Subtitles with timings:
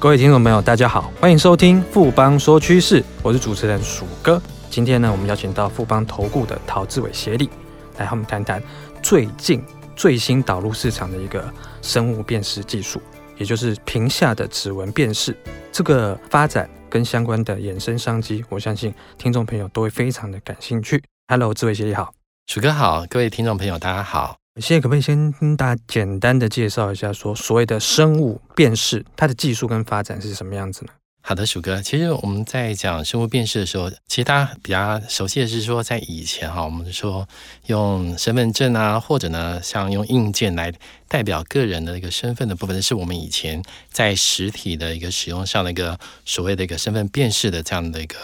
[0.00, 4.40] 各位听众朋友，大家好，欢迎收听富邦说趋势，我是主持人鼠哥。
[4.70, 7.50] 今天呢，我们邀请到富邦投顾的陶志伟协理
[7.96, 8.62] 来和我们谈谈
[9.02, 9.60] 最近
[9.96, 11.52] 最新导入市场的一个
[11.82, 13.02] 生物辨识技术，
[13.38, 15.36] 也就是屏下的指纹辨识。
[15.72, 21.02] 这个发展跟相关的衍生商机，我相信听众朋友都会非常的感兴趣。
[21.26, 22.12] Hello，志伟协理好，
[22.46, 24.36] 鼠哥好，各位听众朋友大家好。
[24.60, 30.92] 现在可不可以先跟大家简单的介绍一下，说所谓的生物辨识，它的技术跟发展是什么样子呢？
[31.28, 37.28] 好的，鼠哥，其实我们在讲生物辨识的时候，其实大家比较熟悉的是说，在以前哈，我们说
[37.66, 40.72] 用身份证啊，或者呢，像用硬件来
[41.06, 48.16] 代表个人的一个身份的部分，是我们以前在实体的一个使用上的一个所谓的一个身份辨识的这样的一个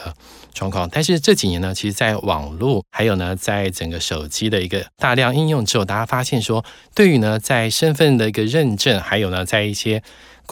[0.55, 0.89] 状况。
[0.91, 6.65] 但是这几年呢，其实，在网络还有呢，在整个手机的一个大量应用之后，大家发现说，
[6.95, 10.03] 对于呢，在身份的一个认证，还有呢，在一些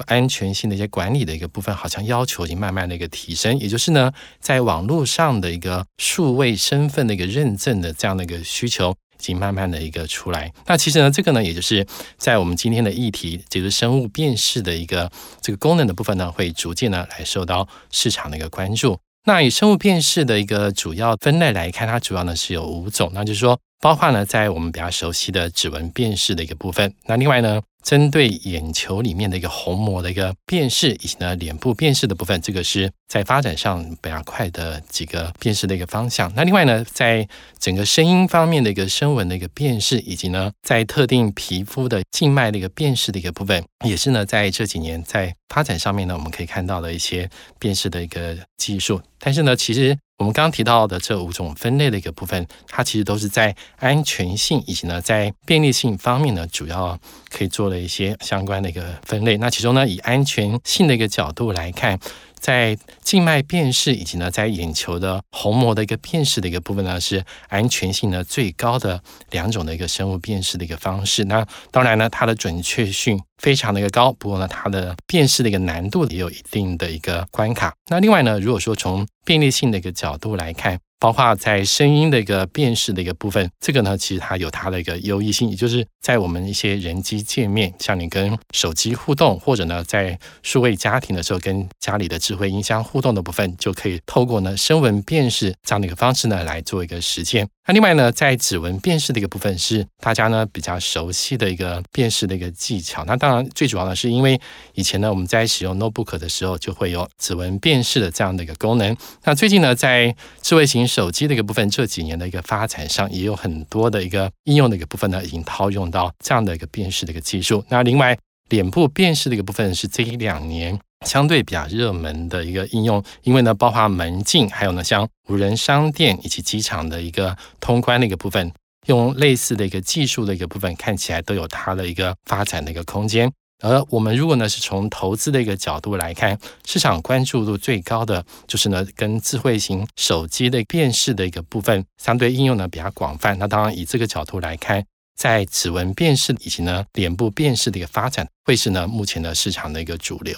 [0.06, 10.52] 安全性的一些管理的一个部分，好像要求已经慢慢的一个提升，也就是呢，在网络上的一个数位身份的一个认证的这样的一个需求，已经慢慢的一个出来。
[10.66, 18.99] 那其实呢，这个呢，也就是在我们今天的议题，就是生物辨识的一个这个功能的部分呢，会逐渐呢来受到市场的一个关注。
[19.24, 27.61] 那以生物辨识的一个主要分类来看，它主要呢是有五种，那就是说，包括呢在我们比较熟悉的指纹辨识的一个部分，那另外呢。
[27.83, 36.33] 针对眼球里面的一个虹膜的一个辨识，以及呢脸部辨识的部分，这个是在发展上比较快的几个辨识的一个方向。
[36.37, 49.02] 那另外呢，在整个声音方面的一个声纹的一个辨识，以及呢在特定皮肤的静脉的一个辨识的一个部分，也是呢在这几年在发展上面呢，我们可以看到的一些辨识的一个技术。
[49.19, 56.96] 但是呢，其实我们刚刚提到的这五种分类的一个部分，它其实都是在安全性以及呢在便利性方面呢，主要
[57.28, 59.37] 可以做了一些相关的一个分类。
[59.38, 61.98] 那其中呢，以安全性的一个角度来看。
[62.43, 69.00] 在静脉辨识以及呢，在眼球的虹膜的一个辨识的一个部分呢，是安全性呢最高的
[69.31, 71.25] 两种的一个生物辨识的一个方式。
[71.27, 77.72] 那当然呢，它的准确性非常的一个高，不过呢，它的辨识的一个难度也有一定的一个关卡。
[77.89, 97.49] 那另外呢，如果说从便利性的一个角度来看，包括在声音的一个辨识的一个部分，这个呢，其实它有它的一个优异性，也就是在我们一些人机界面，像你跟手机互动，或者呢，在数位家庭的时候跟家里的智慧音箱互动的部分，就可以透过呢声纹辨识这样的一个方式呢来做一个实现。
[97.67, 103.05] 那另外呢，在指纹辨识的一个部分是大家呢比较熟悉的一个辨识的一个技巧。
[103.07, 104.41] 那当然最主要的是因为
[104.75, 108.97] 以前呢我们在使用 notebook 的时候就会有指纹辨识的这样的一个功能。
[109.25, 117.65] 那最近呢在智慧型手机的一个部分这几年的一个发展上，也有很多的一个应用的一个部分呢已经套用到这样的一个辨识的一个技术。
[117.71, 118.19] 那另外
[118.51, 120.79] 脸部辨识的一个部分是这一两年。
[121.05, 128.53] 相对比较热门的一个应用，因为呢，包括门禁，还有呢，像无人商店以及机场的一个通关的一个部分，
[128.87, 133.29] 用类似的一个技术的一个部分，看起来都有它的一个发展的一个空间。
[133.62, 143.39] 而我们如果呢是从投资的一个角度来看，市场关注度最高的就是呢跟智慧型手机的辨识的一个部分，相对应用呢比较广泛。
[143.39, 144.84] 那当然以这个角度来看，
[145.17, 150.37] 在指纹辨识以及呢脸部辨识的一个发展，会是呢目前的市场的一个主流。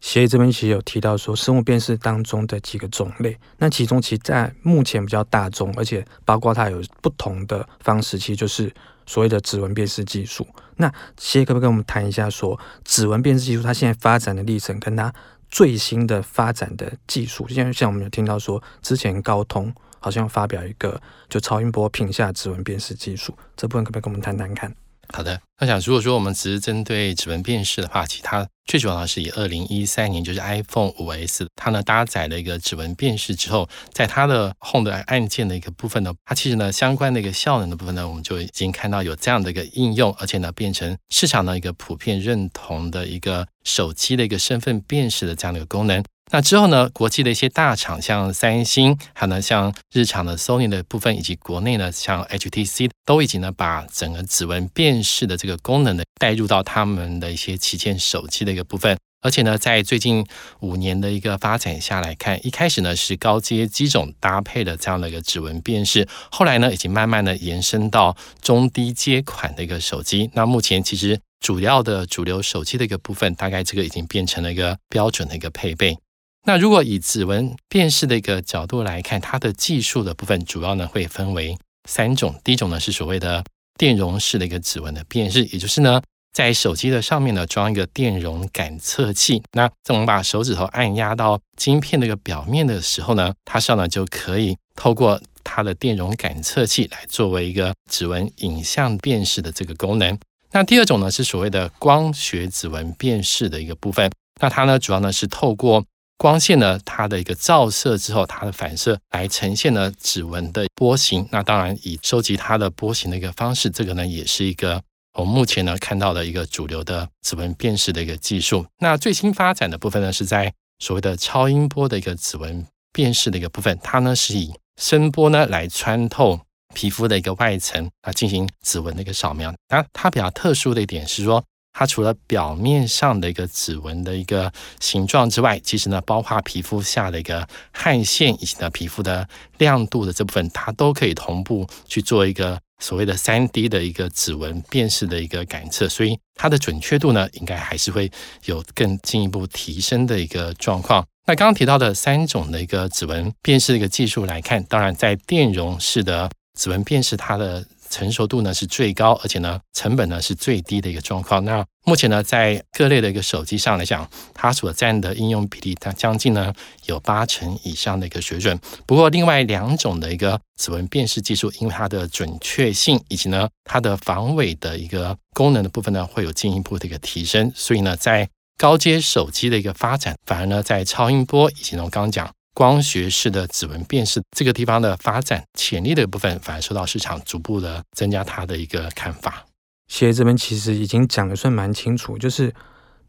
[0.00, 8.70] 协理这边其实有提到说，生物辨识当中的几个种类，那其中其在目前比较大众，而且包括它有不同的方式，其实就是
[9.06, 10.46] 所谓的指纹辨识技术。
[10.76, 15.12] 那谢可不可以跟我们谈一下说，指纹辨识技术它现在发展的历程，跟它
[15.50, 17.46] 最新的发展的技术？
[17.48, 24.74] 现在像我们有听到说，之前高通好像发表一个就超音波屏下指纹辨识技术，这部分可不可以跟我们谈谈看？
[25.12, 46.02] 好的，那想如果说我们只是针对指纹辨识的话，其他最主要的是以二零一三年就是 iPhone 五 S 它呢搭载了一个指纹辨识之后，在它的 Home 的按键的一个部分呢，它其实呢相关的一个效能的部分呢，我们就已经看到有这样的一个应用，而且呢变成市场的一个普遍认同的一个手机的一个身份辨识的这样的一个功能。
[46.32, 58.96] 那之后呢，国际的一些大厂，像三星，还有呢，像日常的 Sony 的部分，以及国内呢，像 HTC，都已经呢把整个指纹辨识的这个功能呢带入到他们的一些旗舰手机的一个部分。
[59.20, 60.26] 而且呢，在最近
[60.60, 70.28] 五年的一个发展下来看，一开始呢是高阶机种搭配的这样的一个指纹辨识，后来呢已经慢慢的延伸到中低阶款的一个手机。
[70.34, 75.96] 那目前其实主要的主流手机的一个部分，大概这个已经变成了一个标准的一个配备。
[76.46, 81.56] 那如果以指纹辨识的一个角度来看，它的技术的部分主要呢会分为
[81.88, 82.34] 三种。
[82.44, 83.42] 第一种呢是所谓的
[83.78, 86.02] 电容式的一个指纹的辨识，也就是呢
[86.34, 89.42] 在手机的上面呢装一个电容感测器。
[89.52, 100.18] 那在我们把手指头按压到晶片那个表面的时候呢，它上呢就可以透过它的电容感测器来作为一个指纹影像辨识的这个功能。
[100.52, 104.10] 那第二种呢是所谓的光学指纹辨识的一个部分。
[104.42, 105.82] 那它呢主要呢是透过
[106.16, 111.28] 光线呢它的一个照射之后，它的反射来呈现呢指纹的波形。
[111.30, 114.82] 那当然以收集它的波形的一个方式，这个呢也是一个。
[115.16, 126.40] 我们目前呢看到的一个主流的指纹辨识的一个技术，那最新发展的部分呢是在所谓的超音波的一个指纹辨识的一个部分，它呢是以声波呢来穿透
[126.74, 129.54] 皮肤的一个外层啊进行指纹的一个扫描。
[129.68, 131.44] 那它比较特殊的一点是说，
[131.74, 134.50] 它除了表面上的一个指纹的一个
[134.80, 139.28] 形状之外，其实呢包括皮肤下的一个汗腺以及呢皮肤的
[139.58, 142.58] 亮度的这部分，它都可以同步去做一个。
[142.80, 148.10] 所谓的三 D 的一个指纹辨识的一个感测，所以它的准确度呢，应该还是会
[148.46, 151.02] 有更进一步提升的一个状况。
[151.24, 156.28] 那刚刚提到的三种的一个指纹辨识的一个技术来看，当然在电容式的
[156.58, 161.44] 指纹辨识，它的成熟度呢是最高，而且呢成本呢是最低的一个状况。
[161.44, 166.52] 那目前呢在各类的一个手机上来讲，它所占的应用比例，它将近呢
[166.86, 168.58] 有八成以上的一个水准。
[168.84, 177.52] 不过另外两种的一个指纹辨识技术，因为它的准确性以及呢它的防伪的一个功能的部分呢，会有进一步的一个提升。
[177.54, 182.28] 所以呢在高阶手机的一个发展，反而呢在超音波以及呢我刚刚讲。
[182.54, 189.44] 光学式的指纹辨识这个地方的发展潜力的部分，反而受到市场逐步的增加它的一个看法。
[189.88, 192.54] 谢这边其实已经讲的算蛮清楚，就是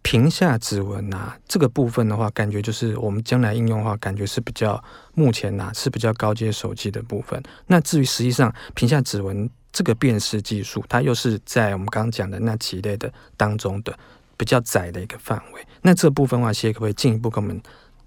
[0.01, 4.83] 屏下指纹啊这个部分的话，感觉就是我们将来应用的话，感觉是比较
[5.13, 7.41] 目前呐是比较高阶手机的部分。
[7.67, 13.97] 那至于实际上屏下指纹这个辨识技术，它又是在我们刚刚讲的那几类的当中的
[14.35, 15.61] 比较窄的一个范围。
[15.83, 17.61] 那这部分的话，谢谢可不可以进一步跟我们？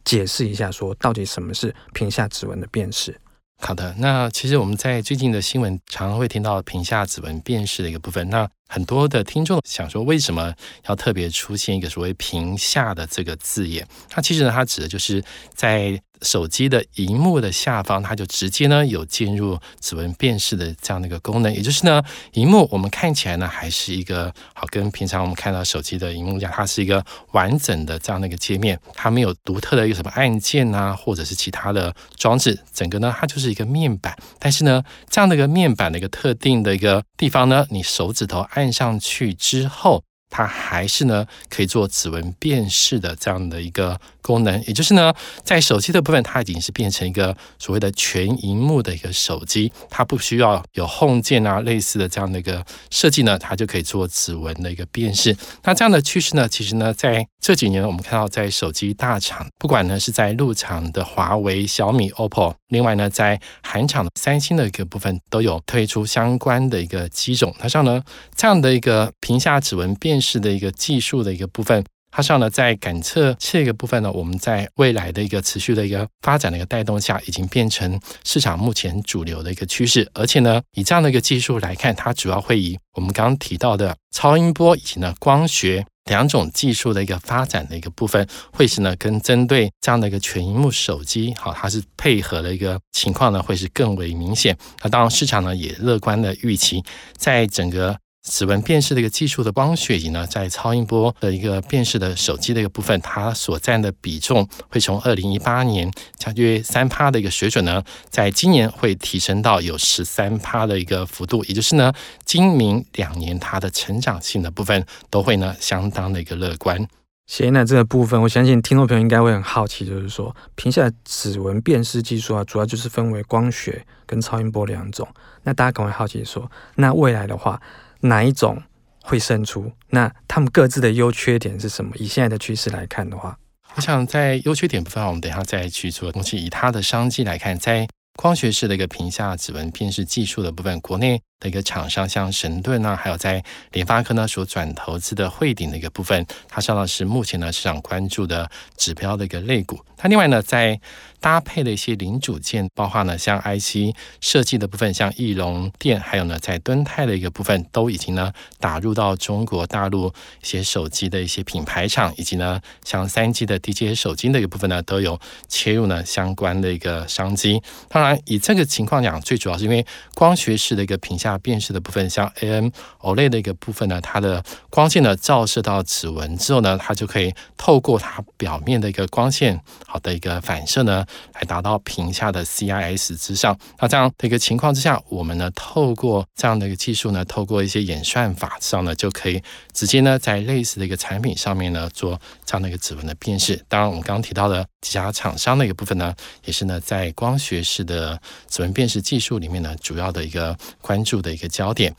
[0.09, 3.15] 解释一下，说到底什么是屏下指纹的辨识？
[3.59, 8.27] 好的，那其实我们在最近的新闻常常会听到屏下指纹辨识的一个部分。
[8.31, 10.55] 那很多的听众想说，为什么
[10.89, 13.87] 要特别出现一个所谓“屏下”的这个字眼？
[14.09, 15.25] 它其实呢，它指的就是
[15.55, 16.01] 在。
[16.23, 34.17] 手机的荧幕的下方，它就直接呢有进入指纹辨识的这样的一个功能，也就是呢，荧幕我们看起来呢还是一个好跟平常我们看到手机的荧幕一样，它是一个完整的这样的一个界面，它没有独特的一个什么按键啊，或者是其他的装置，整个呢它就是一个面板。
[34.41, 45.11] 但是呢，这样的一个面板的一个特定的一个地方呢，你手指头按按上去之后，它还是呢可以做指纹辨识的这样的一个功能，也就是呢
[45.43, 55.35] 在手机的部分，它已经是变成一个所谓的全荧幕的一个手机，它不需要有 Home 键啊类似的这样的一个设计呢，它就可以做指纹的一个辨识。
[55.65, 67.55] 那这样的趋势呢，其实呢在这几年我们看到在手机大厂，不管呢是在入场的华为、小米、OPPO，另外呢在韩厂的三星的一个部分，都有推出相关的一个机种。
[67.59, 68.03] 它像呢
[68.37, 80.11] 这样的一个屏下指纹辨识的一个技术的一个部分，它上呢在感测这个部分呢，我们在未来的一个持续的一个发展的一个带动下，已经变成市场目前主流的一个趋势。
[80.15, 94.57] 而且呢，以这样的一个技术来看，它主要会以我们刚刚提到的超音波以及呢光学两种技术的一个发展的一个部分，会是呢跟针对这样的一个全萤幕手机，好，它是配合的一个情况呢，会是更为明显。
[94.83, 96.83] 那当然市场呢也乐观的预期，
[97.17, 97.97] 在整个。
[98.23, 105.91] 指纹辨识的一个技术的光学仪呢，在超音波的一个辨识的手机的一个部分，它所占的比重会从二零一八年
[106.23, 111.93] 大约三趴的一个水准呢，在今年会提升到有十三趴的一个幅度，也就是呢，
[112.25, 116.87] 今明两年它的成长性的部分都会呢相当的一个乐观。
[117.27, 125.07] 行，那这个部分，我相信听众朋友应该会很好奇，就是说屏下指纹辨识技术啊，主要就是分为光学跟超音波两种。
[125.43, 127.61] 那大家可能会好奇说，那未来的话，
[128.01, 128.63] 哪一种
[129.03, 129.73] 会胜出？
[129.91, 131.93] 那他们各自的优缺点是什么？
[131.97, 133.39] 以现在的趋势来看的话，
[133.75, 136.37] 我想在优缺点部分，我们等一下再去做东西。
[136.37, 143.43] 以它的商机来看，在光学式的一个屏下指纹辨识技术的部分，国内的一个厂商像神盾啊，还有在
[143.73, 149.79] 联发科呢所转投资的汇顶的一个部分，它上到是目前呢市场关注的指标的一个类股。
[149.97, 150.81] 它另外呢在
[151.21, 160.09] 搭配的一些零组件，包括呢像 IC 设计的部分，像翼龙电，还有呢在敦泰的一个部分，都已经呢打入到中国大陆
[160.43, 167.61] 一些手机的一些品牌厂，以及呢像三 G 的 D J 手机的一个部分呢，都有切入呢相关的一个商机。
[167.89, 171.28] 当然，以这个情况讲，最主要是因为光学式的一个屏下。
[171.29, 172.69] 下辨识的部分，像 AM
[173.01, 181.05] OLED 的一个部分呢，它的光线呢照射到指纹之后呢，它就可以透过它表面的一个光线好的一个反射呢，
[181.35, 183.59] 来达到屏下的 CIS 之上。
[183.79, 189.43] 那这样的一个情况之下，我们呢透过这样的一个技术呢，透过一些演算法上呢，就可以
[189.73, 193.63] 直接呢在类似的一个产品上面呢做这样的一个指纹的辨识。
[193.69, 201.95] 当然，我们刚刚提到的几家厂商的一个部分呢，也是呢在光学式的指纹辨识技术里面呢主要的一个关注的一个焦点。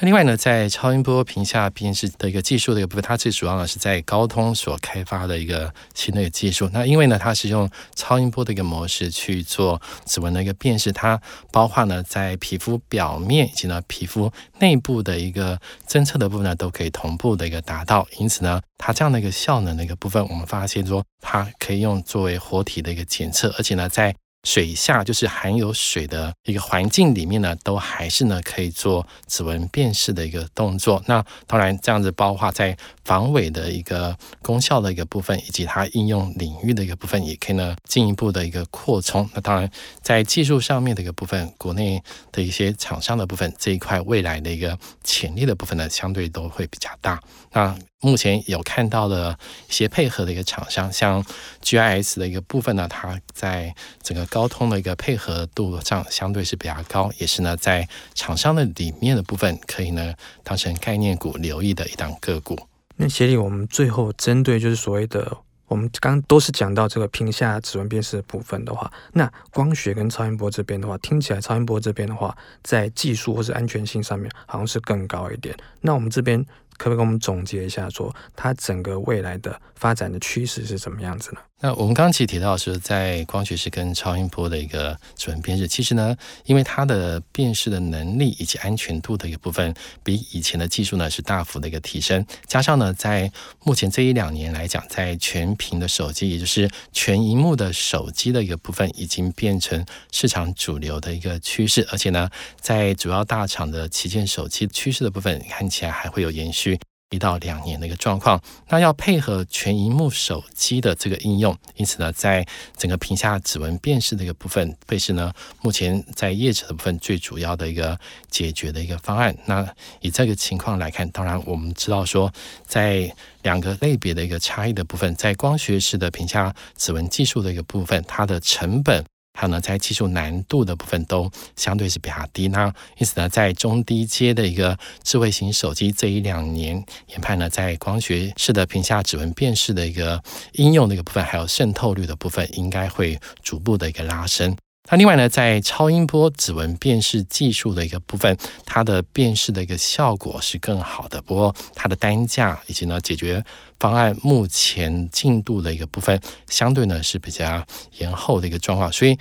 [0.00, 6.70] 那另外呢，在超音波屏下辨识的一个技术的一个部分，它最主要呢是在高通所开发的一个新的一个技术。
[6.72, 11.20] 那因为呢，它是用超音波的一个模式去做指纹的一个辨识，它
[11.50, 15.58] 包括呢在皮肤表面以及呢皮肤内部的一个
[15.88, 18.06] 侦测的部分呢，都可以同步的一个达到。
[18.18, 24.14] 因此呢，它这样的一个效能的一个部分，我们发现说它可以用作为活体的一个检测，而且呢在
[24.48, 31.02] 水下就是含有水的一个环境里面呢，都还是呢可以做指纹辨识的一个动作。
[31.04, 32.74] 那当然这样子包括在
[33.04, 39.28] 防伪的一个功效的一个部分，以及它应用领域的一个部分，也可以呢进一步的一个扩充。
[39.34, 42.02] 那当然在技术上面的一个部分，国内
[42.32, 47.20] 的一些厂商的部分这一块未来的一个潜力的部分呢，相对都会比较大。
[47.52, 49.36] 那目前有看到的
[49.68, 51.24] 一些配合的一个厂商，像
[51.60, 60.14] GIS 的一个部分呢，它在整个高通的一个配合度上相对是比较高，也是呢在厂商的里面的部分可以呢
[60.44, 62.56] 当成概念股留意的一档个股。
[62.94, 65.36] 那协理，我们最后针对就是所谓的，
[65.66, 75.56] 我们刚都是讲到这个屏下指纹辨识的部分的话，那光学跟超音波这边的话，听起来超音波这边的话，在技术或是安全性上面好像是更高一点。
[75.80, 76.46] 那我们这边。
[76.78, 81.40] 可不可以给我们总结一下，说它整个未来的发展的趋势是什么样子呢？
[81.60, 92.24] 那我们刚刚其实提到是在光学式跟超音波的一个指纹辨识，其实呢，因为它的辨识的能力以及安全度的一个部分，比以前的技术呢是大幅的一个提升。
[92.46, 93.28] 加上呢，在
[93.64, 101.84] 目前这一两年来讲，在全屏的手机，也就是全荧幕的手机的一个部分，已经变成市场主流的一个趋势。
[101.90, 102.30] 而且呢，
[102.60, 106.67] 在主要大厂的旗舰手机趋势的部分，看起来还会有延续。
[107.10, 108.38] 一到两年的一个状况，
[108.68, 112.46] 那要配合全萤幕手机的这个应用，因此呢，在
[112.76, 117.98] 整个屏下指纹辨识的一个部分，会是呢目前在业者的部分最主要的一个
[118.28, 119.34] 解决的一个方案。
[119.46, 119.66] 那
[120.00, 122.30] 以这个情况来看，当然我们知道说，
[122.66, 123.10] 在
[123.42, 129.02] 两个类别的一个差异的部分，在光学式的屏下指纹技术的一个部分，它的成本。
[129.40, 132.48] 还有呢，在技术难度的部分都相对是比较低。
[132.48, 140.20] 呢因此呢，在中低阶的一个智慧型手机这一两年研判呢，在光学式的屏下指纹辨识的一个
[140.54, 144.56] 应用的一个部分，还有渗透率的部分，应该会逐步的一个拉升。
[144.90, 151.20] 那另外呢，在超音波指纹辨识技术的一个部分，它的辨识的一个效果是更好的。
[151.22, 153.44] 不过它的单价以及呢解决
[153.78, 157.64] 方案目前进度的一个部分，相对呢是比较
[157.98, 159.18] 延后的一个状况，所以。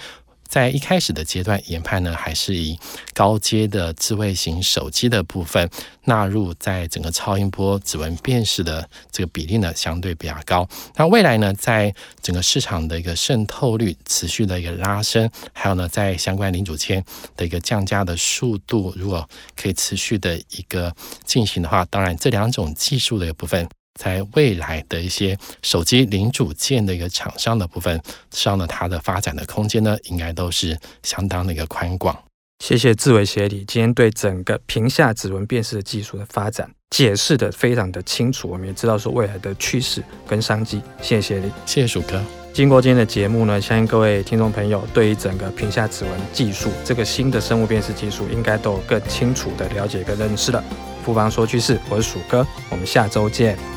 [0.47, 2.77] 在一开始的阶段，研判呢还是以
[3.13, 5.69] 高阶的智慧型手机的部分
[6.05, 10.67] 纳入在整个超音波指纹辨识的这个比例呢，相对比较高。
[10.95, 17.03] 那未来呢，在整个市场的一个渗透率持续的一个拉升，还有呢，在相关零组件
[17.35, 23.67] 的一个降价的速度，如果可以持续的一个进行的话，当然这两种技术的一个部分。
[23.97, 28.01] 在未来的一些手机零组件的一个厂商的部分
[28.31, 32.17] 上呢，它的发展的空间呢，应该都是相当的一个宽广。
[32.63, 40.81] 谢谢志伟协理，今天对整个屏下指纹辨识的技术的发展解释的非常的清楚，我们也知道说未来的趋势跟商机。
[40.99, 42.19] 谢谢协理，谢谢鼠哥。
[42.53, 50.63] 经过今天的节目呢，相信各位听众朋友对于整个屏下指纹技术这个新的生物辨识技术，应该都有更清楚的了解跟认识了。
[51.05, 53.76] 不妨说趋势，我是鼠哥，我们下周见。